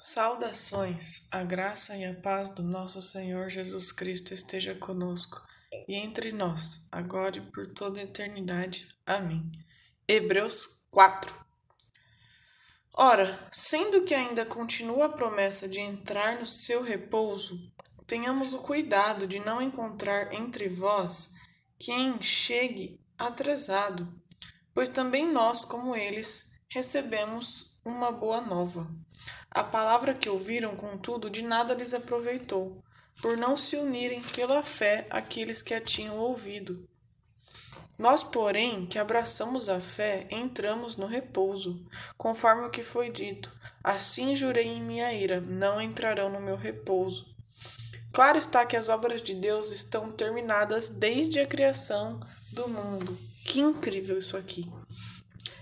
Saudações, 0.00 1.26
a 1.32 1.42
graça 1.42 1.96
e 1.96 2.04
a 2.04 2.14
paz 2.14 2.50
do 2.50 2.62
nosso 2.62 3.02
Senhor 3.02 3.50
Jesus 3.50 3.90
Cristo 3.90 4.32
esteja 4.32 4.72
conosco 4.72 5.44
e 5.88 5.96
entre 5.96 6.30
nós, 6.30 6.86
agora 6.92 7.38
e 7.38 7.40
por 7.40 7.66
toda 7.66 7.98
a 7.98 8.04
eternidade. 8.04 8.86
Amém. 9.04 9.50
Hebreus 10.06 10.86
4 10.92 11.34
Ora, 12.94 13.48
sendo 13.50 14.04
que 14.04 14.14
ainda 14.14 14.46
continua 14.46 15.06
a 15.06 15.08
promessa 15.08 15.68
de 15.68 15.80
entrar 15.80 16.38
no 16.38 16.46
seu 16.46 16.80
repouso, 16.80 17.60
tenhamos 18.06 18.54
o 18.54 18.58
cuidado 18.58 19.26
de 19.26 19.40
não 19.40 19.60
encontrar 19.60 20.32
entre 20.32 20.68
vós 20.68 21.34
quem 21.76 22.22
chegue 22.22 23.00
atrasado, 23.18 24.06
pois 24.72 24.88
também 24.88 25.32
nós, 25.32 25.64
como 25.64 25.96
eles, 25.96 26.52
recebemos 26.68 27.80
uma 27.84 28.12
boa 28.12 28.40
nova. 28.42 28.86
A 29.58 29.64
palavra 29.64 30.14
que 30.14 30.28
ouviram, 30.28 30.76
contudo, 30.76 31.28
de 31.28 31.42
nada 31.42 31.74
lhes 31.74 31.92
aproveitou, 31.92 32.80
por 33.20 33.36
não 33.36 33.56
se 33.56 33.74
unirem 33.74 34.22
pela 34.22 34.62
fé 34.62 35.04
àqueles 35.10 35.62
que 35.62 35.74
a 35.74 35.80
tinham 35.80 36.16
ouvido. 36.16 36.88
Nós, 37.98 38.22
porém, 38.22 38.86
que 38.86 39.00
abraçamos 39.00 39.68
a 39.68 39.80
fé, 39.80 40.28
entramos 40.30 40.94
no 40.94 41.06
repouso, 41.06 41.84
conforme 42.16 42.68
o 42.68 42.70
que 42.70 42.84
foi 42.84 43.10
dito: 43.10 43.50
Assim 43.82 44.36
jurei 44.36 44.68
em 44.68 44.80
minha 44.80 45.12
ira, 45.12 45.40
não 45.40 45.82
entrarão 45.82 46.30
no 46.30 46.38
meu 46.38 46.56
repouso. 46.56 47.26
Claro 48.12 48.38
está 48.38 48.64
que 48.64 48.76
as 48.76 48.88
obras 48.88 49.20
de 49.20 49.34
Deus 49.34 49.72
estão 49.72 50.12
terminadas 50.12 50.88
desde 50.88 51.40
a 51.40 51.46
criação 51.48 52.20
do 52.52 52.68
mundo. 52.68 53.18
Que 53.44 53.58
incrível 53.58 54.20
isso 54.20 54.36
aqui! 54.36 54.70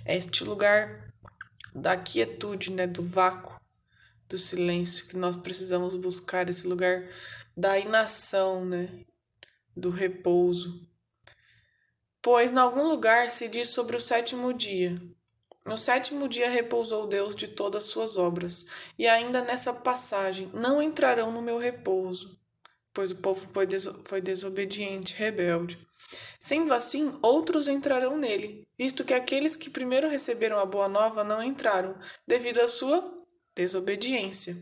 É 0.05 0.15
este 0.15 0.45
lugar 0.45 1.15
da 1.75 1.97
quietude, 1.97 2.71
né, 2.71 2.87
do 2.87 3.03
vácuo, 3.03 3.57
do 4.29 4.39
silêncio, 4.39 5.09
que 5.09 5.17
nós 5.17 5.37
precisamos 5.37 5.97
buscar 5.97 6.49
esse 6.49 6.67
lugar 6.67 7.09
da 7.57 7.79
inação, 7.79 8.65
né? 8.65 9.05
Do 9.75 9.91
repouso. 9.91 10.87
Pois 12.21 12.53
em 12.53 12.59
algum 12.59 12.89
lugar 12.89 13.31
se 13.31 13.49
diz 13.49 13.71
sobre 13.71 13.97
o 13.97 14.01
sétimo 14.01 14.53
dia. 14.53 15.01
No 15.65 15.77
sétimo 15.77 16.29
dia 16.29 16.49
repousou 16.49 17.07
Deus 17.07 17.35
de 17.35 17.49
todas 17.49 17.85
as 17.85 17.91
suas 17.91 18.17
obras, 18.17 18.67
e 18.99 19.07
ainda 19.07 19.43
nessa 19.43 19.73
passagem 19.73 20.51
não 20.55 20.81
entrarão 20.81 21.33
no 21.33 21.43
meu 21.43 21.59
repouso, 21.59 22.39
pois 22.95 23.11
o 23.11 23.17
povo 23.17 23.49
foi, 23.53 23.67
foi 24.05 24.21
desobediente, 24.21 25.15
rebelde. 25.15 25.79
Sendo 26.39 26.73
assim, 26.73 27.19
outros 27.21 27.67
entrarão 27.67 28.17
nele, 28.17 28.65
visto 28.79 29.05
que 29.05 29.15
aqueles 29.15 29.57
que 29.57 29.69
primeiro 29.69 30.09
receberam 30.09 30.59
a 30.59 30.67
boa 30.67 30.89
nova 30.89 31.25
não 31.25 31.43
entraram, 31.43 31.99
devido 32.27 32.61
à 32.61 32.69
sua 32.69 33.16
desobediência. 33.57 34.55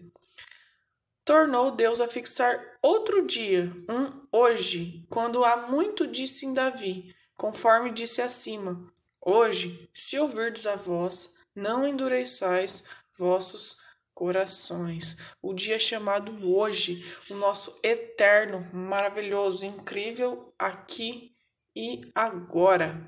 Tornou 1.25 1.70
Deus 1.70 2.00
a 2.00 2.09
fixar 2.09 2.59
outro 2.81 3.27
dia, 3.27 3.70
um 3.89 4.27
hoje, 4.31 5.05
quando 5.11 5.45
há 5.45 5.69
muito 5.69 6.06
disse 6.06 6.47
em 6.47 6.55
Davi, 6.55 7.15
conforme 7.37 7.91
disse 7.91 8.22
acima: 8.22 8.92
Hoje, 9.20 9.91
se 9.92 10.19
ouvirdes 10.19 10.67
a 10.67 10.77
voz, 10.77 11.34
não 11.55 11.87
endureçais 11.87 12.84
vossos 13.17 13.78
corações. 14.15 15.17
O 15.42 15.53
dia 15.53 15.78
chamado 15.78 16.33
hoje, 16.48 17.05
o 17.31 17.34
nosso 17.34 17.81
eterno, 17.83 18.65
maravilhoso, 18.72 19.65
incrível 19.65 20.55
aqui 20.59 21.34
e 21.75 22.03
agora. 22.15 23.06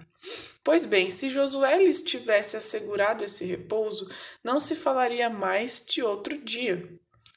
Pois 0.64 0.84
bem, 0.84 1.11
se 1.11 1.28
Josué 1.28 1.78
lhes 1.78 2.03
tivesse 2.03 2.56
assegurado 2.56 3.25
esse 3.25 3.45
repouso, 3.45 4.09
não 4.42 4.58
se 4.58 4.75
falaria 4.75 5.31
mais 5.31 5.84
de 5.89 6.03
outro 6.03 6.36
dia. 6.39 6.89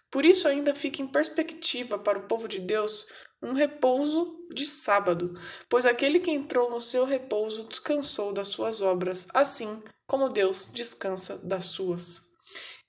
Por 0.09 0.25
isso 0.25 0.47
ainda 0.47 0.73
fica 0.73 1.02
em 1.02 1.08
perspectiva 1.08 1.99
para 1.99 2.17
o 2.17 2.27
povo 2.27 2.47
de 2.47 2.59
Deus 2.59 3.05
um 3.41 3.53
repouso 3.53 4.45
de 4.52 4.66
sábado, 4.66 5.39
pois 5.69 5.86
aquele 5.86 6.20
que 6.20 6.31
entrou 6.31 6.70
no 6.70 6.81
seu 6.81 7.05
repouso 7.05 7.64
descansou 7.64 8.33
das 8.33 8.49
suas 8.49 8.81
obras, 8.81 9.27
assim 9.33 9.81
como 10.05 10.30
Deus 10.30 10.71
descansa 10.73 11.37
das 11.37 11.65
suas. 11.65 12.29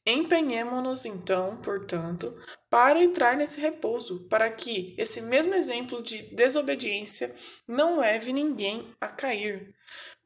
Empenhemo-nos, 0.06 1.04
então, 1.04 1.56
portanto, 1.58 2.34
para 2.70 3.02
entrar 3.02 3.36
nesse 3.36 3.60
repouso, 3.60 4.26
para 4.28 4.50
que 4.50 4.94
esse 4.96 5.20
mesmo 5.22 5.54
exemplo 5.54 6.02
de 6.02 6.22
desobediência 6.34 7.34
não 7.68 7.98
leve 7.98 8.32
ninguém 8.32 8.94
a 9.00 9.08
cair. 9.08 9.74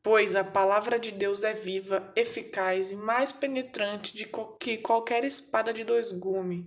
Pois 0.02 0.36
a 0.36 0.44
palavra 0.44 0.98
de 0.98 1.10
Deus 1.10 1.42
é 1.42 1.54
viva, 1.54 2.12
eficaz 2.14 2.92
e 2.92 2.96
mais 2.96 3.32
penetrante 3.32 4.14
de 4.14 4.28
que 4.60 4.76
qualquer 4.78 5.24
espada 5.24 5.72
de 5.72 5.82
dois 5.82 6.12
gumes. 6.12 6.66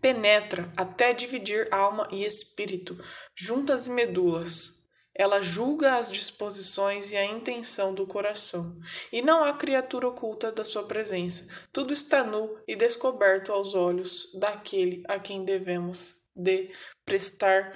Penetra 0.00 0.72
até 0.76 1.12
dividir 1.12 1.68
alma 1.70 2.08
e 2.10 2.24
espírito, 2.24 2.98
juntas 3.36 3.86
e 3.86 3.90
medulas 3.90 4.77
ela 5.18 5.42
julga 5.42 5.96
as 5.96 6.12
disposições 6.12 7.10
e 7.10 7.16
a 7.16 7.24
intenção 7.24 7.92
do 7.92 8.06
coração, 8.06 8.78
e 9.12 9.20
não 9.20 9.44
há 9.44 9.52
criatura 9.52 10.06
oculta 10.06 10.52
da 10.52 10.64
sua 10.64 10.84
presença. 10.84 11.48
Tudo 11.72 11.92
está 11.92 12.22
nu 12.22 12.56
e 12.68 12.76
descoberto 12.76 13.52
aos 13.52 13.74
olhos 13.74 14.30
daquele 14.34 15.02
a 15.08 15.18
quem 15.18 15.44
devemos 15.44 16.30
de 16.36 16.70
prestar 17.04 17.74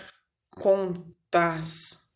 contas. 0.54 2.12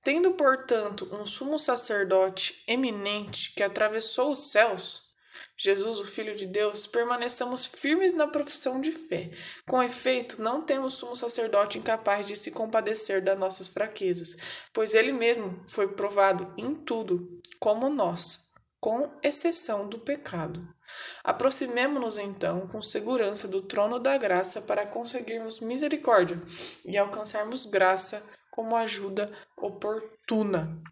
Tendo, 0.00 0.32
portanto, 0.32 1.08
um 1.12 1.26
sumo 1.26 1.58
sacerdote 1.58 2.64
eminente 2.66 3.52
que 3.54 3.62
atravessou 3.62 4.32
os 4.32 4.50
céus, 4.50 5.11
Jesus, 5.56 5.98
o 5.98 6.04
Filho 6.04 6.34
de 6.34 6.46
Deus, 6.46 6.86
permaneçamos 6.86 7.66
firmes 7.66 8.14
na 8.14 8.26
profissão 8.26 8.80
de 8.80 8.92
fé. 8.92 9.30
Com 9.66 9.82
efeito, 9.82 10.42
não 10.42 10.62
temos 10.62 10.94
sumo 10.94 11.14
sacerdote 11.14 11.78
incapaz 11.78 12.26
de 12.26 12.36
se 12.36 12.50
compadecer 12.50 13.22
das 13.22 13.38
nossas 13.38 13.68
fraquezas, 13.68 14.36
pois 14.72 14.94
ele 14.94 15.12
mesmo 15.12 15.62
foi 15.66 15.88
provado 15.88 16.52
em 16.56 16.74
tudo, 16.74 17.40
como 17.58 17.88
nós, 17.88 18.52
com 18.80 19.10
exceção 19.22 19.88
do 19.88 19.98
pecado. 19.98 20.66
Aproximemo-nos 21.24 22.18
então 22.18 22.66
com 22.66 22.82
segurança 22.82 23.46
do 23.48 23.62
trono 23.62 23.98
da 23.98 24.16
graça 24.16 24.60
para 24.60 24.86
conseguirmos 24.86 25.60
misericórdia 25.60 26.40
e 26.84 26.98
alcançarmos 26.98 27.66
graça 27.66 28.22
como 28.50 28.76
ajuda 28.76 29.32
oportuna. 29.56 30.82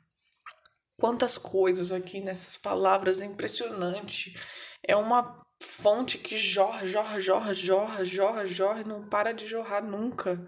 Quantas 1.01 1.39
coisas 1.39 1.93
aqui 1.93 2.21
nessas 2.21 2.59
palavras, 2.59 3.23
é 3.23 3.25
impressionante. 3.25 4.39
É 4.87 4.95
uma 4.95 5.35
fonte 5.63 6.19
que 6.19 6.37
jorra, 6.37 6.85
jorra, 6.85 7.19
jorra, 7.19 7.55
jorra, 7.55 8.05
jorra, 8.05 8.47
jorra 8.47 8.85
não 8.85 9.03
para 9.09 9.33
de 9.33 9.47
jorrar 9.47 9.83
nunca. 9.83 10.39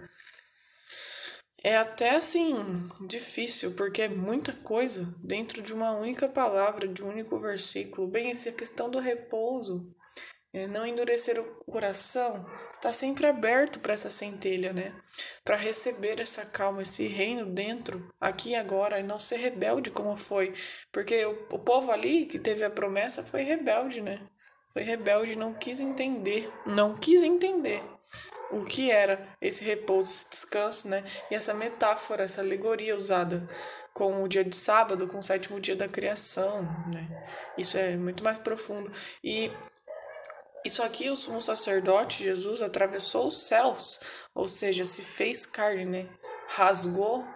É 1.64 1.78
até 1.78 2.16
assim 2.16 2.54
difícil, 3.06 3.74
porque 3.76 4.02
é 4.02 4.08
muita 4.08 4.52
coisa 4.52 5.14
dentro 5.24 5.62
de 5.62 5.72
uma 5.72 5.92
única 5.92 6.28
palavra, 6.28 6.86
de 6.86 7.02
um 7.02 7.08
único 7.08 7.38
versículo. 7.38 8.10
Bem, 8.10 8.30
essa 8.30 8.52
questão 8.52 8.90
do 8.90 8.98
repouso, 8.98 9.80
é 10.52 10.66
não 10.66 10.84
endurecer 10.84 11.40
o 11.40 11.64
coração, 11.64 12.44
está 12.70 12.92
sempre 12.92 13.26
aberto 13.26 13.80
para 13.80 13.94
essa 13.94 14.10
centelha, 14.10 14.74
né? 14.74 15.01
Para 15.44 15.56
receber 15.56 16.20
essa 16.20 16.47
calma, 16.47 16.82
esse 16.82 17.06
reino 17.06 17.47
dentro, 17.47 18.08
aqui 18.20 18.50
e 18.50 18.54
agora, 18.54 19.00
e 19.00 19.03
não 19.03 19.19
ser 19.19 19.36
rebelde 19.36 19.91
como 19.91 20.16
foi. 20.16 20.54
Porque 20.92 21.25
o, 21.25 21.32
o 21.50 21.58
povo 21.58 21.91
ali 21.91 22.26
que 22.26 22.38
teve 22.38 22.64
a 22.64 22.70
promessa 22.70 23.25
foi 23.25 23.42
rebelde, 23.42 24.00
né? 24.00 24.20
Foi 24.72 24.82
rebelde, 24.82 25.36
não 25.36 25.52
quis 25.52 25.81
entender, 25.81 26.50
não 26.64 26.97
quis 26.97 27.22
entender 27.22 27.82
o 28.52 28.64
que 28.64 28.91
era 28.91 29.26
esse 29.41 29.64
repouso, 29.64 30.10
esse 30.10 30.31
descanso, 30.31 30.88
né? 30.88 31.02
E 31.31 31.34
essa 31.34 31.54
metáfora, 31.54 32.25
essa 32.25 32.41
alegoria 32.41 32.94
usada 32.94 33.48
com 33.92 34.22
o 34.22 34.28
dia 34.28 34.44
de 34.44 34.56
sábado, 34.56 35.06
com 35.06 35.19
o 35.19 35.22
sétimo 35.22 35.60
dia 35.60 35.76
da 35.76 35.88
criação, 35.88 36.62
né? 36.88 37.26
Isso 37.58 37.76
é 37.76 37.97
muito 37.97 38.22
mais 38.22 38.38
profundo. 38.38 38.92
E 39.25 39.50
isso 40.64 40.82
aqui, 40.82 41.10
o 41.10 41.16
sumo 41.16 41.42
sacerdote 41.42 42.22
Jesus 42.22 42.62
atravessou 42.62 43.26
os 43.26 43.46
céus, 43.46 44.00
ou 44.34 44.48
seja, 44.48 44.84
se 44.84 45.02
fez 45.02 45.44
carne, 45.44 45.84
né? 45.84 46.08
Rasgou, 46.46 47.26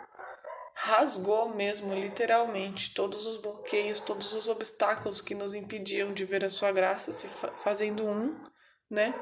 rasgou 0.75 1.55
mesmo, 1.55 1.95
literalmente, 1.95 2.95
todos 2.95 3.27
os 3.27 3.37
bloqueios, 3.37 3.99
todos 3.99 4.33
os 4.33 4.49
obstáculos 4.49 5.21
que 5.21 5.35
nos 5.35 5.55
impediam 5.55 6.13
de 6.13 6.25
ver 6.25 6.45
a 6.45 6.51
sua 6.51 6.71
graça, 6.71 7.11
se 7.13 7.29
fazendo 7.29 8.05
um, 8.05 8.39
né? 8.91 9.15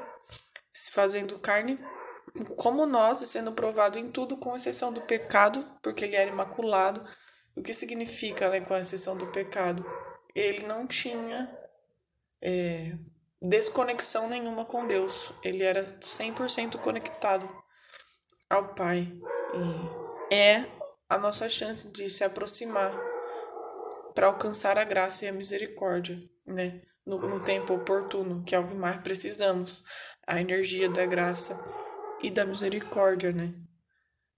Se 0.71 0.91
fazendo 0.91 1.39
carne 1.39 1.79
como 2.57 2.85
nós, 2.85 3.21
e 3.21 3.27
sendo 3.27 3.53
provado 3.53 3.97
em 3.97 4.11
tudo, 4.11 4.37
com 4.37 4.55
exceção 4.55 4.91
do 4.91 5.01
pecado, 5.01 5.63
porque 5.81 6.03
ele 6.03 6.15
era 6.15 6.29
imaculado. 6.29 7.05
O 7.55 7.63
que 7.63 7.73
significa, 7.73 8.49
né, 8.49 8.61
com 8.61 8.75
exceção 8.75 9.15
do 9.15 9.27
pecado? 9.27 9.85
Ele 10.33 10.65
não 10.67 10.85
tinha. 10.85 11.49
É, 12.41 12.91
desconexão 13.47 14.29
nenhuma 14.29 14.65
com 14.65 14.87
Deus. 14.87 15.33
Ele 15.43 15.63
era 15.63 15.83
100% 15.83 16.77
conectado 16.77 17.47
ao 18.49 18.73
Pai. 18.75 19.11
E 20.29 20.33
é 20.33 20.65
a 21.09 21.17
nossa 21.17 21.49
chance 21.49 21.91
de 21.91 22.09
se 22.09 22.23
aproximar 22.23 22.91
para 24.13 24.27
alcançar 24.27 24.77
a 24.77 24.83
graça 24.83 25.25
e 25.25 25.27
a 25.27 25.33
misericórdia, 25.33 26.17
né? 26.45 26.81
no, 27.05 27.17
no 27.19 27.39
tempo 27.39 27.73
oportuno, 27.73 28.43
que 28.43 28.55
é 28.55 28.59
o 28.59 28.67
que 28.67 28.73
mais 28.73 28.99
precisamos, 28.99 29.83
a 30.25 30.41
energia 30.41 30.89
da 30.89 31.05
graça 31.05 31.63
e 32.21 32.31
da 32.31 32.45
misericórdia, 32.45 33.31
né? 33.31 33.53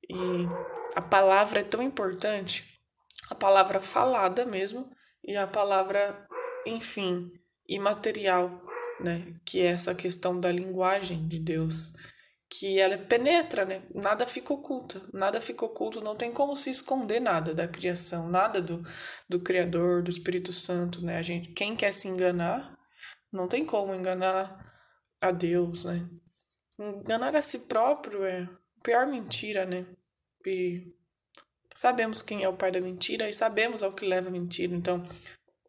E 0.10 0.16
a 0.96 1.02
palavra 1.02 1.62
é 1.62 1.64
tão 1.64 1.82
importante, 1.82 2.66
a 3.30 3.36
palavra 3.36 3.80
falada 3.80 4.46
mesmo 4.46 4.90
e 5.24 5.36
a 5.36 5.48
palavra, 5.48 6.28
enfim, 6.66 7.32
imaterial, 7.68 8.62
né? 9.00 9.36
Que 9.46 9.62
é 9.62 9.68
essa 9.68 9.94
questão 9.94 10.40
da 10.40 10.52
linguagem 10.52 11.28
de 11.28 11.40
Deus, 11.40 11.94
que 12.50 12.80
ela 12.80 12.98
penetra, 12.98 13.66
né? 13.66 13.84
Nada 13.94 14.26
fica 14.26 14.54
oculto, 14.54 15.02
nada 15.14 15.42
fica 15.42 15.66
oculto, 15.66 16.02
não 16.02 16.16
tem 16.16 16.32
como 16.32 16.56
se 16.56 16.70
esconder 16.70 17.20
nada 17.20 17.54
da 17.54 17.68
criação, 17.68 18.30
nada 18.30 18.62
do, 18.62 18.84
do 19.28 19.40
Criador, 19.40 20.02
do 20.02 20.10
Espírito 20.10 20.54
Santo, 20.54 21.04
né? 21.04 21.18
A 21.18 21.22
gente, 21.22 21.52
quem 21.52 21.76
quer 21.76 21.94
se 21.94 22.08
enganar, 22.08 22.78
não 23.32 23.48
tem 23.48 23.66
como 23.66 23.94
enganar 23.94 24.66
a 25.20 25.32
Deus, 25.32 25.86
né? 25.86 26.08
Enganar 26.80 27.36
a 27.36 27.42
si 27.42 27.60
próprio 27.68 28.24
é 28.24 28.44
a 28.44 28.50
pior 28.84 29.08
mentira, 29.08 29.66
né? 29.66 29.86
E 30.46 30.96
sabemos 31.76 32.22
quem 32.22 32.44
é 32.44 32.50
o 32.50 32.56
pai 32.56 32.72
da 32.72 32.80
mentira 32.80 33.30
e 33.30 33.34
sabemos 33.34 33.84
ao 33.84 33.92
que 33.92 34.06
leva 34.06 34.30
a 34.30 34.32
mentira, 34.32 34.74
então 34.74 35.08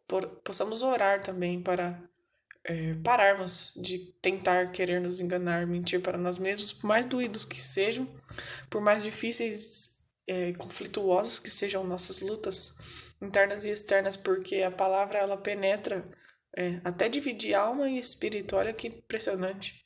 por, 0.07 0.25
possamos 0.43 0.81
orar 0.81 1.21
também 1.21 1.61
para 1.61 2.01
é, 2.69 2.93
pararmos 3.03 3.73
de 3.75 3.97
tentar 4.21 4.71
querer 4.71 5.01
nos 5.01 5.19
enganar, 5.19 5.65
mentir 5.65 5.99
para 6.03 6.19
nós 6.19 6.37
mesmos, 6.37 6.71
por 6.71 6.85
mais 6.85 7.03
doídos 7.07 7.43
que 7.43 7.59
sejam, 7.59 8.07
por 8.69 8.79
mais 8.79 9.01
difíceis 9.01 10.13
e 10.27 10.31
é, 10.31 10.53
conflituosos 10.53 11.39
que 11.39 11.49
sejam 11.49 11.83
nossas 11.83 12.19
lutas 12.19 12.77
internas 13.19 13.63
e 13.63 13.69
externas, 13.69 14.15
porque 14.15 14.61
a 14.61 14.69
palavra 14.69 15.17
ela 15.17 15.35
penetra 15.35 16.07
é, 16.55 16.79
até 16.83 17.09
dividir 17.09 17.55
alma 17.55 17.89
e 17.89 17.97
espírito, 17.97 18.55
olha 18.55 18.71
que 18.71 18.87
impressionante. 18.87 19.83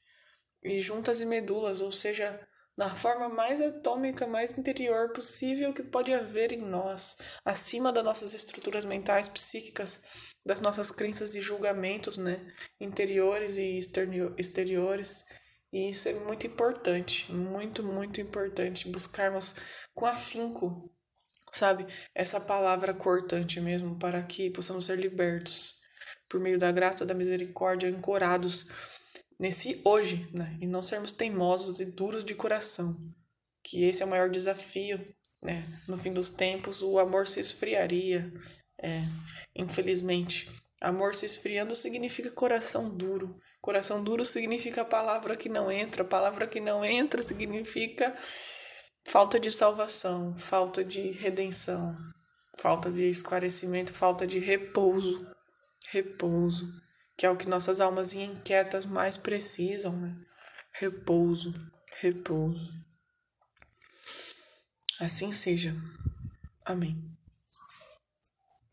E 0.62 0.82
juntas 0.82 1.22
e 1.22 1.26
medulas, 1.26 1.80
ou 1.80 1.92
seja, 1.92 2.38
na 2.78 2.96
forma 2.96 3.30
mais 3.30 3.62
atômica, 3.62 4.26
mais 4.26 4.58
interior 4.58 5.14
possível 5.14 5.74
que 5.74 5.84
pode 5.84 6.14
haver 6.14 6.52
em 6.52 6.62
nós, 6.62 7.18
acima 7.46 7.92
das 7.92 8.04
nossas 8.04 8.34
estruturas 8.34 8.84
mentais, 8.84 9.28
psíquicas, 9.28 10.34
das 10.46 10.60
nossas 10.60 10.90
crenças 10.92 11.36
e 11.36 11.42
julgamentos, 11.42 12.18
né, 12.18 12.40
interiores 12.80 13.58
e 13.58 13.78
exteriores. 14.38 15.26
E 15.72 15.90
isso 15.90 16.10
é 16.10 16.14
muito 16.14 16.46
importante, 16.46 17.32
muito, 17.32 17.84
muito 17.84 18.20
importante 18.20 18.90
buscarmos 18.90 19.56
com 19.94 20.06
afinco, 20.06 20.92
sabe, 21.52 21.88
essa 22.14 22.40
palavra 22.42 22.94
cortante 22.94 23.60
mesmo, 23.62 23.98
para 23.98 24.22
que 24.24 24.50
possamos 24.50 24.86
ser 24.86 24.98
libertos 24.98 25.82
por 26.28 26.40
meio 26.40 26.58
da 26.58 26.72
graça, 26.72 27.06
da 27.06 27.14
misericórdia, 27.14 27.90
ancorados 27.90 28.68
nesse 29.44 29.82
hoje, 29.84 30.26
né? 30.32 30.58
E 30.62 30.66
não 30.66 30.82
sermos 30.82 31.12
teimosos 31.12 31.82
e 31.82 31.92
duros 31.92 32.24
de 32.24 32.34
coração. 32.34 32.96
Que 33.62 33.84
esse 33.84 34.02
é 34.02 34.06
o 34.06 34.10
maior 34.10 34.30
desafio, 34.30 34.98
né? 35.42 35.66
No 35.86 35.98
fim 35.98 36.14
dos 36.14 36.30
tempos, 36.30 36.82
o 36.82 36.98
amor 36.98 37.28
se 37.28 37.42
esfriaria, 37.42 38.32
é, 38.82 39.02
infelizmente. 39.54 40.50
Amor 40.80 41.14
se 41.14 41.26
esfriando 41.26 41.76
significa 41.76 42.32
coração 42.32 42.96
duro. 42.96 43.36
Coração 43.60 44.02
duro 44.02 44.24
significa 44.24 44.86
palavra 44.86 45.36
que 45.36 45.50
não 45.50 45.70
entra. 45.70 46.06
Palavra 46.06 46.48
que 46.48 46.62
não 46.62 46.84
entra 46.86 47.22
significa 47.22 48.18
falta 49.06 49.38
de 49.38 49.52
salvação, 49.52 50.38
falta 50.38 50.86
de 50.86 51.12
redenção, 51.12 51.98
falta 52.58 52.90
de 52.90 53.10
esclarecimento, 53.10 53.92
falta 53.92 54.26
de 54.26 54.40
repouso. 54.40 55.28
Repouso 55.90 56.82
que 57.18 57.26
é 57.26 57.30
o 57.30 57.38
que 57.38 57.48
nossas 57.50 57.80
almas 57.82 58.14
inquietas 58.14 58.86
mais 58.86 59.18
precisam, 59.18 59.96
né? 59.96 60.16
Repouso, 60.74 61.54
repouso. 62.00 62.72
Assim 65.00 65.32
seja. 65.32 65.76
Amém. 66.66 67.02